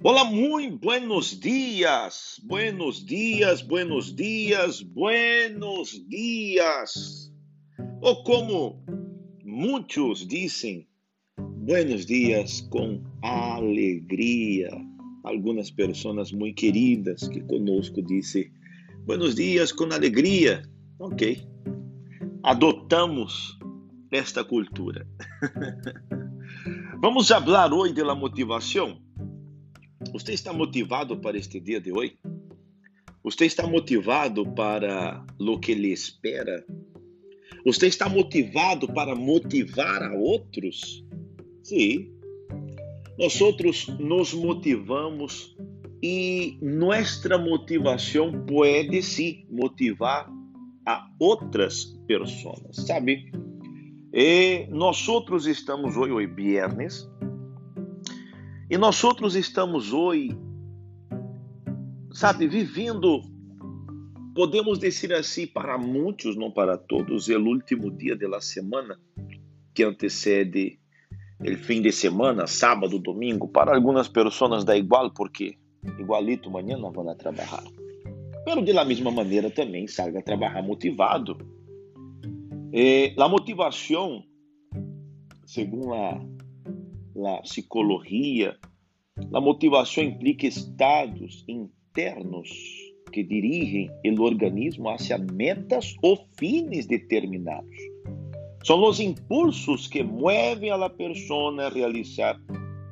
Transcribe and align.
Olá, 0.00 0.24
muito 0.24 0.78
buenos 0.78 1.38
dias, 1.38 2.40
buenos 2.44 3.04
dias, 3.04 3.60
buenos 3.60 4.14
dias, 4.14 4.80
buenos 4.80 5.90
dias. 6.08 7.32
Ou 8.00 8.22
como 8.22 8.80
muitos 9.44 10.24
dizem, 10.24 10.86
buenos 11.36 12.06
dias 12.06 12.60
com 12.60 13.02
alegria. 13.24 14.70
Algumas 15.24 15.68
pessoas 15.68 16.30
muito 16.30 16.54
queridas 16.54 17.26
que 17.26 17.40
conosco 17.40 18.00
dizem 18.00 18.52
buenos 19.04 19.34
dias 19.34 19.72
com 19.72 19.92
alegria. 19.92 20.62
Ok. 21.00 21.44
Adotamos 22.44 23.58
esta 24.12 24.44
cultura. 24.44 25.08
Vamos 27.02 27.26
falar 27.26 27.72
hoje 27.72 27.94
da 27.94 28.14
motivação. 28.14 29.07
Você 30.12 30.32
está 30.32 30.52
motivado 30.52 31.18
para 31.18 31.36
este 31.36 31.60
dia 31.60 31.80
de 31.80 31.92
hoje? 31.92 32.18
Você 33.22 33.46
está 33.46 33.66
motivado 33.66 34.46
para 34.52 35.24
o 35.38 35.58
que 35.58 35.74
lhe 35.74 35.92
espera? 35.92 36.64
Você 37.64 37.88
está 37.88 38.08
motivado 38.08 38.86
para 38.92 39.14
motivar 39.14 40.02
a 40.02 40.14
outros? 40.14 41.04
Sim. 41.62 42.10
Nós 43.18 43.40
outros 43.40 43.88
nos 43.98 44.32
motivamos 44.32 45.56
e 46.02 46.56
nossa 46.62 47.36
motivação 47.36 48.44
pode 48.46 49.02
sim 49.02 49.44
motivar 49.50 50.30
a 50.86 51.08
outras 51.18 51.84
pessoas, 52.06 52.76
sabe? 52.86 53.30
E 54.12 54.66
nós 54.70 55.06
outros 55.08 55.46
estamos 55.46 55.96
hoje, 55.96 56.12
hoje 56.12 56.26
viernes, 56.28 57.07
e 58.70 58.76
nós 58.76 59.02
outros 59.02 59.34
estamos 59.34 59.92
hoje, 59.92 60.36
sabe, 62.12 62.46
vivendo, 62.46 63.22
podemos 64.34 64.78
dizer 64.78 65.14
assim, 65.14 65.46
para 65.46 65.78
muitos, 65.78 66.36
não 66.36 66.50
para 66.50 66.76
todos, 66.76 67.30
é 67.30 67.36
o 67.36 67.46
último 67.46 67.90
dia 67.90 68.14
da 68.14 68.40
semana 68.40 68.98
que 69.72 69.82
antecede 69.82 70.78
o 71.40 71.56
fim 71.56 71.80
de 71.80 71.92
semana, 71.92 72.46
sábado, 72.46 72.98
domingo. 72.98 73.48
Para 73.48 73.74
algumas 73.74 74.08
pessoas 74.08 74.64
dá 74.64 74.76
igual, 74.76 75.12
porque 75.12 75.56
igualito 75.98 76.48
amanhã 76.48 76.76
não 76.76 76.90
vão 76.90 77.14
trabalhar. 77.14 77.64
Pero 78.44 78.62
de 78.62 78.72
la 78.72 78.84
mesma 78.84 79.10
maneira 79.10 79.50
também 79.50 79.86
salga 79.86 80.18
a 80.18 80.22
trabalhar 80.22 80.62
motivado. 80.62 81.38
Eh, 82.72 83.14
a 83.16 83.28
motivação, 83.28 84.24
segundo 85.46 85.94
a 85.94 86.20
la 87.18 87.42
psicologia, 87.42 88.56
a 89.34 89.40
motivação 89.40 90.04
implica 90.04 90.46
estados 90.46 91.44
internos 91.48 92.48
que 93.12 93.24
dirigem 93.24 93.90
o 94.04 94.22
organismo 94.22 94.88
hacia 94.88 95.18
metas 95.18 95.96
ou 96.02 96.16
fines 96.38 96.86
determinados. 96.86 97.76
São 98.64 98.84
os 98.84 99.00
impulsos 99.00 99.88
que 99.88 100.02
movem 100.02 100.70
a 100.70 100.76
la 100.76 100.90
persona 100.90 101.66
a 101.66 101.70
realizar 101.70 102.40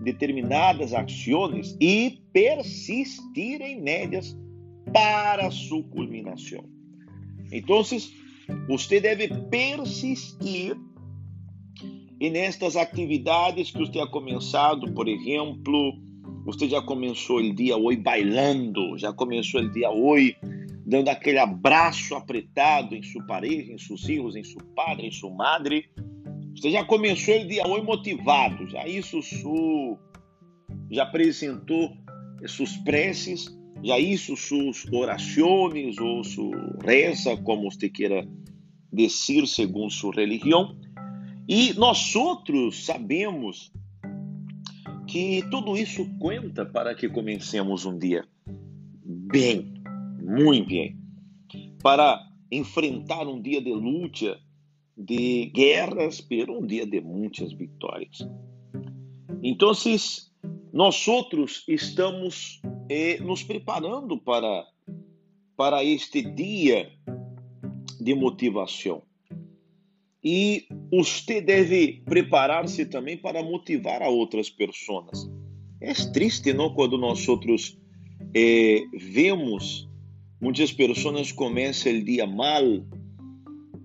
determinadas 0.00 0.92
ações 0.92 1.76
e 1.80 2.18
persistir 2.32 3.60
em 3.60 3.88
elas 3.88 4.36
para 4.92 5.50
sua 5.50 5.82
culminação. 5.84 6.64
Então, 7.52 7.82
você 8.68 9.00
deve 9.00 9.28
persistir 9.28 10.76
e 12.18 12.30
nestas 12.30 12.76
atividades 12.76 13.70
que 13.70 13.78
você 13.78 13.98
ha 14.00 14.06
começado, 14.06 14.90
por 14.92 15.06
exemplo, 15.06 15.92
você 16.44 16.68
já 16.68 16.80
começou 16.80 17.38
o 17.38 17.54
dia 17.54 17.76
hoje 17.76 17.98
bailando, 17.98 18.96
já 18.96 19.12
começou 19.12 19.60
o 19.60 19.70
dia 19.70 19.90
hoje 19.90 20.36
dando 20.86 21.08
aquele 21.08 21.38
abraço 21.38 22.14
apertado 22.14 22.94
em 22.94 23.02
sua 23.02 23.22
pareja, 23.26 23.72
em 23.72 23.78
seus 23.78 24.04
filhos, 24.04 24.36
em 24.36 24.44
seu 24.44 24.60
padre, 24.76 25.08
em 25.08 25.10
sua 25.10 25.30
madre. 25.30 25.90
Você 26.54 26.70
já 26.70 26.84
começou 26.84 27.34
o 27.34 27.48
dia 27.48 27.66
hoje 27.66 27.84
motivado, 27.84 28.66
já 28.68 28.86
isso 28.86 29.20
su, 29.20 29.98
já 30.90 31.02
apresentou 31.02 31.92
suas 32.46 32.76
preces, 32.78 33.46
já 33.82 33.98
isso 33.98 34.36
suas 34.36 34.86
orações 34.92 35.98
ou 35.98 36.22
sua 36.22 36.78
reza, 36.84 37.36
como 37.38 37.70
você 37.70 37.88
queira 37.90 38.26
dizer 38.92 39.46
segundo 39.46 39.90
sua 39.90 40.14
religião. 40.14 40.78
E 41.48 41.72
nós 41.74 42.14
outros 42.16 42.84
sabemos 42.84 43.72
que 45.06 45.42
tudo 45.50 45.76
isso 45.76 46.04
conta 46.18 46.66
para 46.66 46.94
que 46.94 47.08
comecemos 47.08 47.84
um 47.84 47.96
dia 47.96 48.26
bem, 49.04 49.72
muito 50.20 50.68
bem, 50.68 50.98
para 51.82 52.28
enfrentar 52.50 53.26
um 53.28 53.40
dia 53.40 53.60
de 53.62 53.72
luta, 53.72 54.38
de 54.96 55.46
guerras, 55.46 56.20
pero 56.20 56.58
um 56.58 56.66
dia 56.66 56.86
de 56.86 57.00
muitas 57.00 57.52
vitórias. 57.52 58.26
Então, 59.42 59.72
nós 60.72 61.06
outros 61.06 61.64
estamos 61.68 62.60
eh, 62.88 63.18
nos 63.20 63.42
preparando 63.42 64.18
para 64.18 64.66
para 65.56 65.82
este 65.82 66.20
dia 66.20 66.92
de 67.98 68.14
motivação. 68.14 69.02
E 70.28 70.66
você 70.90 71.40
deve 71.40 72.02
preparar-se 72.04 72.84
também 72.86 73.16
para 73.16 73.44
motivar 73.44 74.02
a 74.02 74.08
outras 74.08 74.50
pessoas. 74.50 75.30
É 75.80 75.92
triste, 76.12 76.52
não, 76.52 76.74
quando 76.74 76.98
nós 76.98 77.28
outros 77.28 77.78
eh, 78.34 78.82
vemos 78.92 79.88
muitas 80.40 80.72
pessoas 80.72 81.30
começam 81.30 81.92
o 81.92 82.04
dia 82.04 82.26
mal 82.26 82.64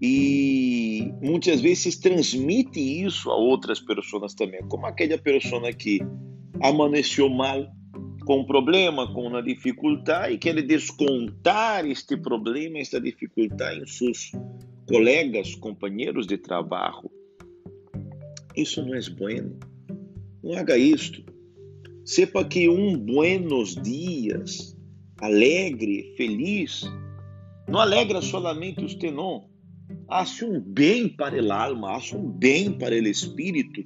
e 0.00 1.12
muitas 1.20 1.60
vezes 1.60 1.98
transmite 1.98 2.80
isso 2.80 3.30
a 3.30 3.36
outras 3.36 3.78
pessoas 3.78 4.32
também, 4.32 4.62
como 4.66 4.86
aquela 4.86 5.18
pessoa 5.18 5.70
que 5.74 6.00
amanheceu 6.62 7.28
mal 7.28 7.70
com 8.24 8.40
um 8.40 8.46
problema, 8.46 9.12
com 9.12 9.26
uma 9.26 9.42
dificuldade 9.42 10.32
e 10.32 10.38
quer 10.38 10.54
descontar 10.62 11.84
este 11.84 12.16
problema, 12.16 12.78
esta 12.78 12.98
dificuldade 12.98 13.82
em 13.82 13.86
seus 13.86 14.32
colegas, 14.90 15.54
companheiros 15.54 16.26
de 16.26 16.36
trabalho. 16.36 17.08
Isso 18.56 18.84
não 18.84 18.96
é 18.96 19.00
bueno. 19.10 19.56
Não 20.42 20.58
haga 20.58 20.76
isto. 20.76 21.22
Sepa 22.04 22.44
que 22.44 22.68
um 22.68 22.98
buenos 22.98 23.76
dias, 23.76 24.76
alegre, 25.20 26.12
feliz, 26.16 26.82
não 27.68 27.78
alegra 27.78 28.20
solamente 28.20 28.82
você 28.82 29.12
não. 29.12 29.48
Hace 30.08 30.44
um 30.44 30.60
bem 30.60 31.08
para 31.08 31.40
o 31.40 31.52
alma, 31.52 31.96
hace 31.96 32.16
um 32.16 32.28
bem 32.28 32.76
para 32.76 32.96
o 32.96 33.06
espírito. 33.06 33.84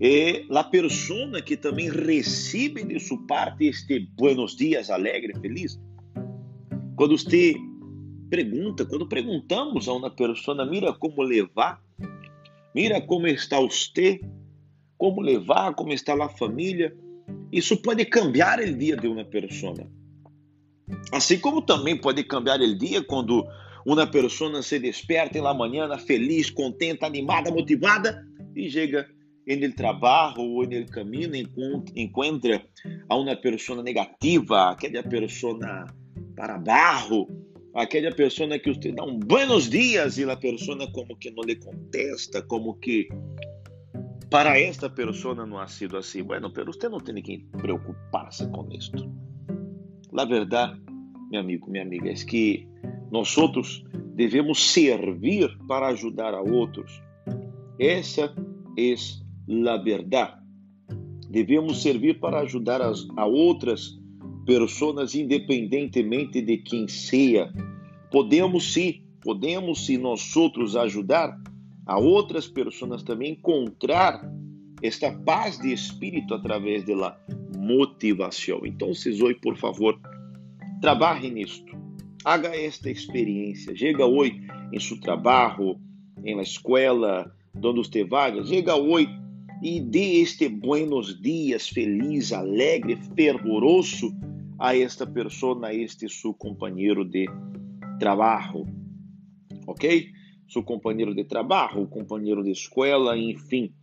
E 0.00 0.46
a 0.52 0.62
pessoa 0.62 1.42
que 1.42 1.56
também 1.56 1.90
recebe 1.90 2.84
de 2.84 3.00
sua 3.00 3.18
parte 3.26 3.64
este 3.64 4.08
buenos 4.16 4.54
dias, 4.54 4.88
alegre, 4.88 5.32
feliz. 5.40 5.80
Quando 6.94 7.18
você 7.18 7.56
pergunta, 8.36 8.84
quando 8.84 9.08
perguntamos 9.08 9.88
a 9.88 9.94
uma 9.94 10.10
pessoa, 10.10 10.66
mira 10.66 10.92
como 10.92 11.22
levar, 11.22 11.80
mira 12.74 13.00
como 13.00 13.26
está 13.26 13.58
você, 13.58 14.20
como 14.98 15.22
levar, 15.22 15.74
como 15.74 15.92
está 15.92 16.12
a 16.22 16.28
família, 16.28 16.94
isso 17.50 17.76
pode 17.78 18.04
cambiar 18.04 18.60
o 18.60 18.74
dia 18.76 18.96
de 18.96 19.08
uma 19.08 19.24
pessoa. 19.24 19.74
Assim 21.12 21.38
como 21.38 21.62
também 21.62 21.96
pode 21.98 22.22
cambiar 22.24 22.60
o 22.60 22.78
dia 22.78 23.02
quando 23.02 23.46
uma 23.86 24.06
pessoa 24.06 24.62
se 24.62 24.78
desperta 24.78 25.40
na 25.40 25.54
manhã 25.54 25.88
feliz, 25.98 26.50
contente, 26.50 27.04
animada, 27.04 27.50
motivada 27.50 28.22
e 28.54 28.68
chega 28.68 29.08
no 29.46 29.72
trabalho 29.72 30.42
ou 30.42 30.66
no 30.66 30.86
caminho 30.86 31.30
encontra 31.94 32.62
a 33.08 33.16
uma 33.16 33.36
pessoa 33.36 33.82
negativa, 33.82 34.70
aquela 34.70 35.02
pessoa 35.02 35.86
para 36.34 36.58
barro, 36.58 37.45
aquela 37.76 38.10
pessoa 38.10 38.58
que 38.58 38.72
você 38.72 38.90
dá 38.90 39.04
um 39.04 39.18
buenos 39.18 39.68
dias 39.68 40.16
e 40.16 40.24
a 40.24 40.36
pessoa 40.36 40.90
como 40.92 41.14
que 41.16 41.30
não 41.30 41.44
lhe 41.44 41.56
contesta, 41.56 42.42
como 42.42 42.74
que 42.74 43.06
para 44.30 44.58
esta 44.58 44.88
pessoa 44.88 45.34
não 45.34 45.58
ha 45.58 45.68
sido 45.68 45.96
assim. 45.96 46.22
Bueno, 46.22 46.50
pero 46.52 46.72
não 46.90 46.98
tem 46.98 47.22
que 47.22 47.38
preocupar-se 47.58 48.48
com 48.48 48.66
isto. 48.72 49.08
A 50.16 50.24
verdade, 50.24 50.80
meu 51.30 51.40
amigo, 51.40 51.70
minha 51.70 51.84
amiga, 51.84 52.10
é 52.10 52.14
que 52.14 52.66
nós 53.12 53.36
outros 53.36 53.84
devemos 54.14 54.70
servir 54.72 55.56
para 55.68 55.88
ajudar 55.88 56.32
a 56.32 56.40
outros. 56.40 57.02
Essa 57.78 58.34
é 58.78 58.94
a 59.68 59.76
verdade. 59.76 60.40
Devemos 61.28 61.82
servir 61.82 62.18
para 62.18 62.40
ajudar 62.40 62.80
a 62.80 63.26
outras 63.26 63.98
pessoas, 64.46 65.14
independentemente 65.14 66.40
de 66.40 66.56
quem 66.58 66.86
seja. 66.86 67.52
Podemos 68.10 68.72
sim, 68.72 69.02
podemos 69.20 69.84
sim 69.84 69.98
nós 69.98 70.34
outros 70.36 70.76
ajudar 70.76 71.36
a 71.84 71.98
outras 71.98 72.46
pessoas 72.46 73.02
também 73.02 73.32
encontrar 73.32 74.22
esta 74.82 75.10
paz 75.10 75.58
de 75.58 75.72
espírito 75.72 76.34
através 76.34 76.84
da 76.84 77.18
motivação. 77.56 78.60
Então, 78.64 78.90
hoje, 78.90 79.34
por 79.34 79.56
favor, 79.56 79.98
trabalhe 80.80 81.30
nisto. 81.30 81.76
Haga 82.24 82.54
esta 82.56 82.90
experiência. 82.90 83.74
Chega 83.76 84.06
hoje 84.06 84.40
em 84.72 84.80
seu 84.80 85.00
trabalho, 85.00 85.78
em 86.24 86.34
la 86.34 86.42
escola, 86.42 87.32
onde 87.54 87.78
você 87.78 88.04
vai. 88.04 88.44
Chega 88.44 88.76
hoje 88.76 89.08
e 89.62 89.80
dê 89.80 90.20
este 90.20 90.48
buenos 90.48 91.20
dias 91.20 91.68
feliz, 91.68 92.32
alegre, 92.32 92.98
fervoroso 93.16 94.14
a 94.58 94.76
esta 94.76 95.06
pessoa, 95.06 95.66
a 95.66 95.74
este 95.74 96.08
seu 96.08 96.32
companheiro 96.32 97.04
de 97.04 97.26
trabalho. 97.98 98.66
Ok? 99.66 100.10
Seu 100.48 100.62
companheiro 100.62 101.14
de 101.14 101.24
trabalho, 101.24 101.86
companheiro 101.88 102.42
de 102.42 102.50
escola, 102.50 103.16
enfim. 103.16 103.74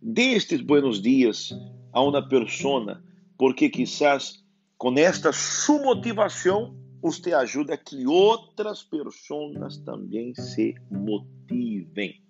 Dê 0.00 0.32
estes 0.32 0.60
buenos 0.60 1.00
dias 1.00 1.50
a 1.92 2.02
uma 2.02 2.26
pessoa, 2.26 3.02
porque 3.38 3.68
quizás 3.68 4.44
com 4.78 4.94
esta 4.94 5.32
sua 5.32 5.82
motivação 5.82 6.76
você 7.02 7.32
ajuda 7.32 7.76
que 7.76 8.06
outras 8.06 8.82
pessoas 8.82 9.78
também 9.78 10.34
se 10.34 10.74
motivem. 10.90 12.22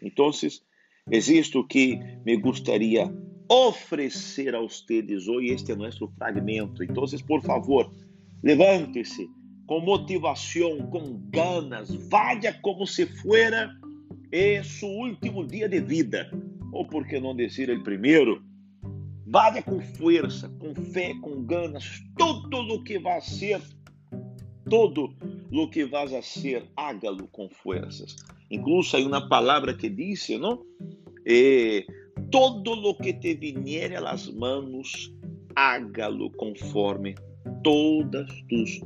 Então, 0.00 0.30
existe 1.10 1.58
o 1.58 1.66
que 1.66 1.98
me 2.24 2.36
gostaria 2.36 3.12
oferecer 3.48 4.54
a 4.54 4.60
vocês 4.60 5.28
hoje. 5.28 5.52
Este 5.52 5.72
é 5.72 5.76
nosso 5.76 6.08
fragmento. 6.18 6.82
Então, 6.82 7.04
por 7.26 7.42
favor, 7.42 7.90
levante-se 8.42 9.28
com 9.66 9.80
motivação, 9.80 10.78
com 10.90 11.20
ganas, 11.30 11.92
vaya 12.08 12.52
como 12.62 12.86
se 12.86 13.06
fuera 13.06 13.70
é 14.32 14.62
seu 14.62 14.88
último 14.88 15.46
dia 15.46 15.68
de 15.68 15.80
vida, 15.80 16.30
ou 16.72 16.86
por 16.86 17.06
que 17.06 17.18
não 17.18 17.34
dizer 17.34 17.70
o 17.70 17.82
primeiro? 17.82 18.42
Vá 19.26 19.60
com 19.62 19.80
força, 19.80 20.48
com 20.60 20.74
fé, 20.74 21.14
com 21.20 21.44
ganas, 21.44 22.02
tudo 22.16 22.58
o 22.58 22.84
que 22.84 22.98
vai 22.98 23.20
ser, 23.20 23.60
todo 24.68 25.14
o 25.50 25.68
que 25.68 25.84
vas 25.84 26.12
a 26.12 26.22
ser, 26.22 26.64
hágalo 26.76 27.26
com 27.28 27.48
forças. 27.48 28.16
Incluso 28.50 28.96
hay 28.96 29.04
uma 29.04 29.28
palavra 29.28 29.74
que 29.74 29.88
diz, 29.88 30.28
não? 30.38 30.62
Eh, 31.26 31.84
todo 32.30 32.74
lo 32.74 32.96
que 32.96 33.12
te 33.12 33.34
viniere 33.34 33.96
a 33.96 34.00
las 34.00 34.32
manos, 34.34 35.12
hágalo 35.54 36.30
conforme 36.32 37.14
todas 37.62 38.28
tus 38.48 38.80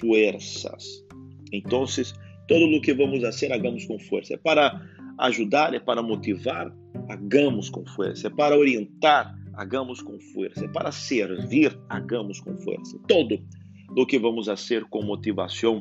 fuerzas. 0.00 1.04
Então, 1.52 1.84
todo 2.48 2.76
o 2.76 2.80
que 2.80 2.94
vamos 2.94 3.20
fazer, 3.20 3.52
hagamos 3.52 3.84
com 3.86 3.98
força. 3.98 4.34
É 4.34 4.36
para 4.36 4.80
ajudar, 5.18 5.74
é 5.74 5.80
para 5.80 6.02
motivar, 6.02 6.74
hagamos 7.08 7.70
com 7.70 7.84
força. 7.86 8.28
É 8.28 8.30
para 8.30 8.56
orientar, 8.56 9.34
hagamos 9.54 10.00
com 10.00 10.18
força. 10.18 10.64
É 10.64 10.68
para 10.68 10.92
servir, 10.92 11.78
hagamos 11.88 12.40
com 12.40 12.56
força. 12.58 12.98
Todo 13.08 13.38
o 13.96 14.06
que 14.06 14.18
vamos 14.18 14.46
fazer 14.46 14.84
com 14.84 15.02
motivação, 15.02 15.80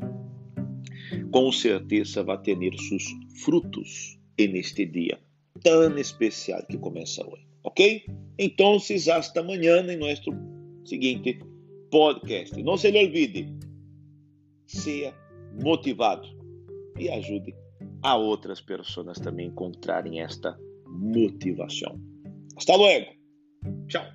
com 1.31 1.51
certeza 1.51 2.23
vai 2.23 2.37
ter 2.41 2.57
seus 2.77 3.03
frutos 3.43 4.19
neste 4.37 4.85
dia 4.85 5.24
tão 5.65 5.97
especial 5.97 6.63
que 6.67 6.77
começa 6.77 7.27
hoje. 7.27 7.43
Ok? 7.63 8.05
Então, 8.37 8.77
hasta 9.11 9.39
amanhã 9.39 9.81
em 9.91 9.97
nosso 9.97 10.31
seguinte 10.85 11.39
podcast. 11.89 12.61
Não 12.61 12.77
se 12.77 12.91
lhe 12.91 13.03
olvide, 13.03 13.51
seja 14.67 15.11
motivado 15.63 16.27
e 16.99 17.09
ajude 17.09 17.55
a 18.03 18.15
outras 18.15 18.61
pessoas 18.61 19.19
também 19.19 19.47
encontrarem 19.47 20.21
esta 20.21 20.55
motivação. 20.85 21.99
Hasta 22.55 22.75
luego. 22.75 23.07
Tchau. 23.87 24.05